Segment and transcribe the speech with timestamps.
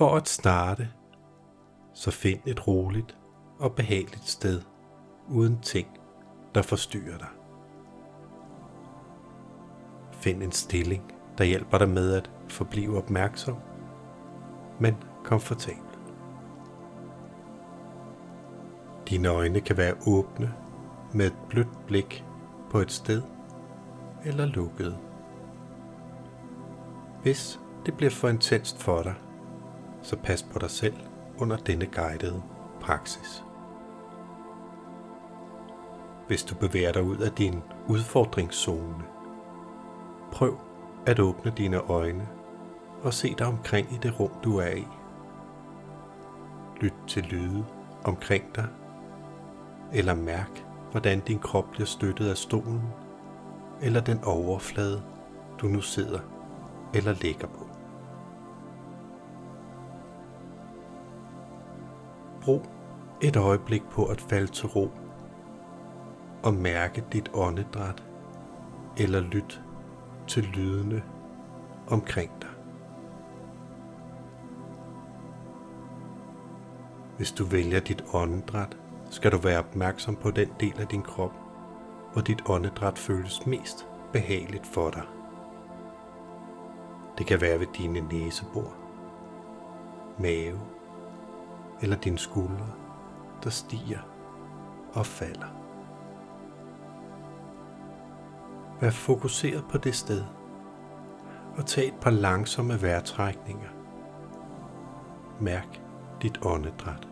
[0.00, 0.88] For at starte,
[1.92, 3.18] så find et roligt
[3.58, 4.62] og behageligt sted,
[5.28, 5.88] uden ting,
[6.54, 7.28] der forstyrrer dig.
[10.12, 13.56] Find en stilling, der hjælper dig med at forblive opmærksom,
[14.78, 15.98] men komfortabel.
[19.08, 20.54] Dine øjne kan være åbne
[21.14, 22.24] med et blødt blik
[22.70, 23.22] på et sted
[24.24, 24.98] eller lukkede.
[27.22, 29.14] Hvis det bliver for intenst for dig,
[30.02, 30.96] så pas på dig selv
[31.38, 32.42] under denne guidede
[32.80, 33.44] praksis.
[36.26, 39.04] Hvis du bevæger dig ud af din udfordringszone,
[40.32, 40.58] prøv
[41.06, 42.28] at åbne dine øjne
[43.02, 44.86] og se dig omkring i det rum, du er i.
[46.80, 47.64] Lyt til lyde
[48.04, 48.66] omkring dig,
[49.92, 52.82] eller mærk, hvordan din krop bliver støttet af stolen,
[53.82, 55.02] eller den overflade,
[55.60, 56.20] du nu sidder
[56.94, 57.69] eller ligger på.
[62.44, 62.62] Brug
[63.22, 64.90] et øjeblik på at falde til ro
[66.42, 68.04] og mærke dit åndedræt
[68.96, 69.62] eller lyt
[70.26, 71.02] til lydene
[71.88, 72.48] omkring dig.
[77.16, 78.76] Hvis du vælger dit åndedræt,
[79.10, 81.32] skal du være opmærksom på den del af din krop,
[82.12, 85.02] hvor dit åndedræt føles mest behageligt for dig.
[87.18, 88.74] Det kan være ved dine næsebor,
[90.18, 90.58] mave
[91.82, 92.66] eller dine skuldre,
[93.44, 93.98] der stiger
[94.92, 95.46] og falder.
[98.80, 100.24] Vær fokuseret på det sted
[101.56, 103.68] og tag et par langsomme vejrtrækninger.
[105.40, 105.82] Mærk
[106.22, 107.08] dit åndedræt.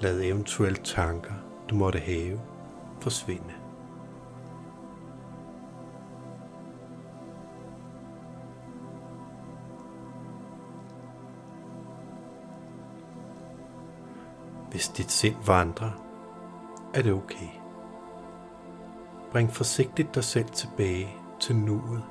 [0.00, 1.34] Lad eventuelle tanker,
[1.70, 2.40] du måtte have,
[3.00, 3.63] forsvinde.
[14.74, 15.90] Hvis dit sind vandrer,
[16.94, 17.48] er det okay.
[19.32, 21.08] Bring forsigtigt dig selv tilbage
[21.40, 22.04] til nuet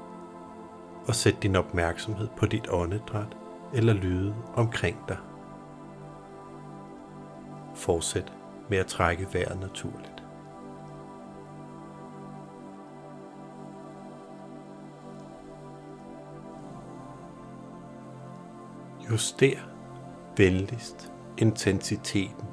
[1.07, 3.38] og sæt din opmærksomhed på dit åndedræt
[3.73, 5.18] eller lyde omkring dig.
[7.75, 8.34] Fortsæt
[8.69, 10.23] med at trække vejret naturligt.
[19.09, 19.59] Juster
[20.38, 22.46] venligst intensiteten,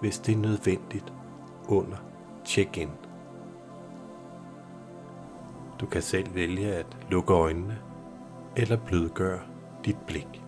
[0.00, 1.12] hvis det er nødvendigt
[1.68, 1.96] under
[2.44, 2.90] check-in.
[5.80, 7.78] Du kan selv vælge at lukke øjnene
[8.56, 9.40] eller blødgøre
[9.84, 10.42] dit blik.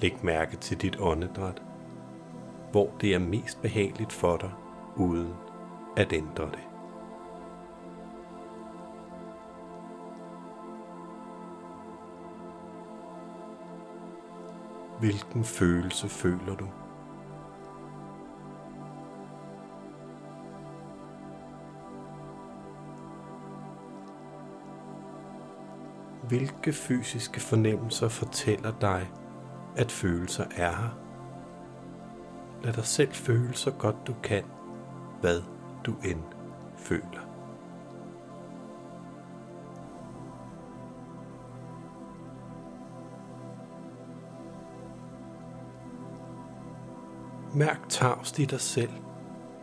[0.00, 1.62] Læg mærke til dit åndedræt,
[2.70, 4.50] hvor det er mest behageligt for dig,
[4.96, 5.34] uden
[5.96, 6.71] at ændre det.
[15.02, 16.68] Hvilken følelse føler du?
[26.28, 29.10] Hvilke fysiske fornemmelser fortæller dig,
[29.76, 30.98] at følelser er her?
[32.64, 34.44] Lad dig selv føle så godt du kan,
[35.20, 35.42] hvad
[35.86, 36.22] du end
[36.76, 37.31] føler.
[47.54, 48.92] Mærk tavst i dig selv,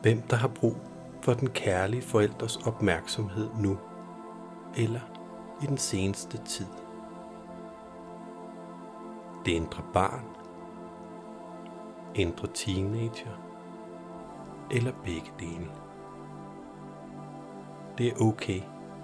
[0.01, 0.75] hvem der har brug
[1.21, 3.77] for den kærlige forældres opmærksomhed nu,
[4.77, 4.99] eller
[5.63, 6.65] i den seneste tid.
[9.45, 10.25] Det indre barn,
[12.15, 13.41] indre teenager,
[14.71, 15.71] eller begge dele.
[17.97, 18.61] Det er okay,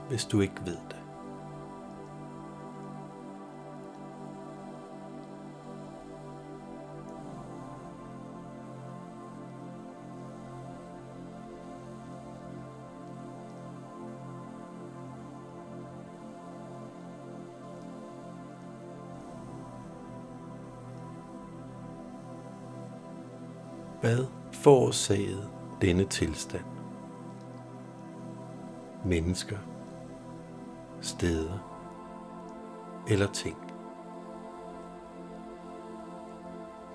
[0.09, 1.04] hvis du ikke ved det.
[24.05, 25.49] Hvad forårsagede
[25.81, 26.65] denne tilstand?
[29.05, 29.57] Mennesker,
[31.01, 31.59] steder
[33.07, 33.57] eller ting?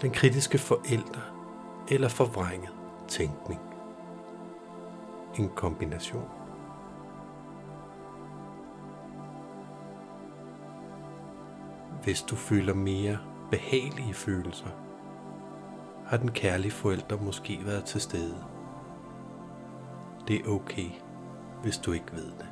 [0.02, 1.20] Den kritiske forælder
[1.88, 2.72] eller forvrænget
[3.08, 3.60] tænkning?
[5.38, 6.28] En kombination.
[12.02, 13.18] Hvis du føler mere
[13.50, 14.89] behagelige følelser,
[16.10, 18.36] har den kærlige forælder måske været til stede.
[20.28, 20.90] Det er okay,
[21.62, 22.46] hvis du ikke ved det.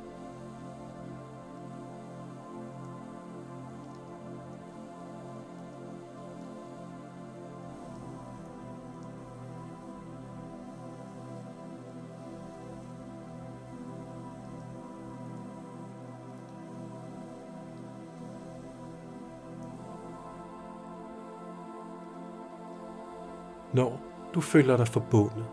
[23.73, 23.99] Når
[24.33, 25.45] du føler dig forbundet,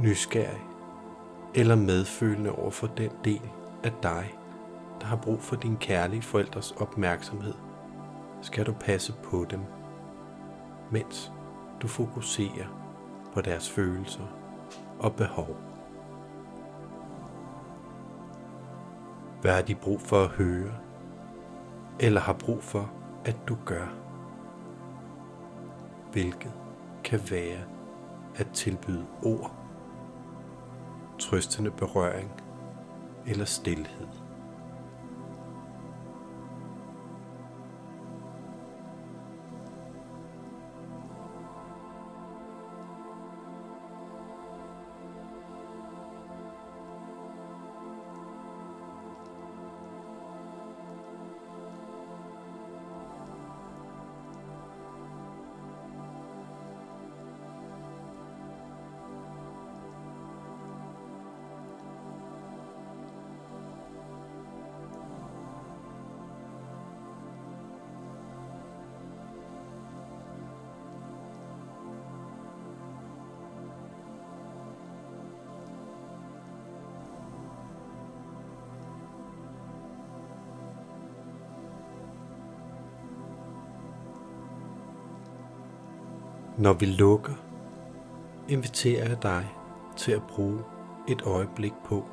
[0.00, 0.62] nysgerrig
[1.54, 3.50] eller medfølende over for den del
[3.84, 4.34] af dig,
[5.00, 7.54] der har brug for din kærlige forældres opmærksomhed,
[8.42, 9.60] skal du passe på dem,
[10.90, 11.32] mens
[11.82, 12.66] du fokuserer
[13.34, 14.26] på deres følelser
[14.98, 15.56] og behov.
[19.40, 20.72] Hvad har de brug for at høre,
[22.00, 22.90] eller har brug for,
[23.24, 23.86] at du gør?
[26.12, 26.59] Hvilket
[27.10, 27.64] kan være
[28.36, 29.54] at tilbyde ord,
[31.18, 32.30] trøstende berøring
[33.26, 34.19] eller stillhed.
[86.60, 87.32] Når vi lukker,
[88.48, 89.48] inviterer jeg dig
[89.96, 90.58] til at bruge
[91.08, 92.04] et øjeblik på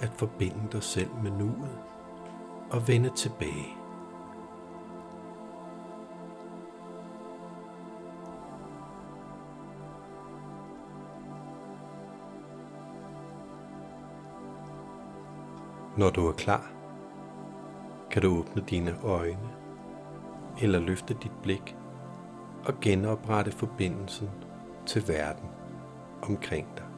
[0.00, 1.78] at forbinde dig selv med nuet
[2.70, 3.76] og vende tilbage.
[15.96, 16.70] Når du er klar,
[18.10, 19.50] kan du åbne dine øjne
[20.62, 21.76] eller løfte dit blik
[22.64, 24.30] og genoprette forbindelsen
[24.86, 25.48] til verden
[26.22, 26.91] omkring dig.